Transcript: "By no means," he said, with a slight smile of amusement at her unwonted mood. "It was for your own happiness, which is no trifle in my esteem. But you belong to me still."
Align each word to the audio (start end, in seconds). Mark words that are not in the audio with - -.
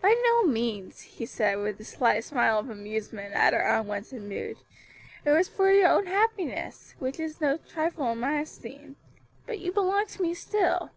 "By 0.00 0.20
no 0.24 0.42
means," 0.42 1.02
he 1.02 1.24
said, 1.24 1.56
with 1.58 1.78
a 1.80 1.84
slight 1.84 2.24
smile 2.24 2.58
of 2.58 2.68
amusement 2.68 3.32
at 3.34 3.52
her 3.52 3.60
unwonted 3.60 4.20
mood. 4.22 4.56
"It 5.24 5.30
was 5.30 5.46
for 5.48 5.70
your 5.70 5.86
own 5.88 6.06
happiness, 6.06 6.96
which 6.98 7.20
is 7.20 7.40
no 7.40 7.58
trifle 7.58 8.10
in 8.10 8.18
my 8.18 8.40
esteem. 8.40 8.96
But 9.46 9.60
you 9.60 9.70
belong 9.70 10.06
to 10.08 10.22
me 10.22 10.34
still." 10.34 10.90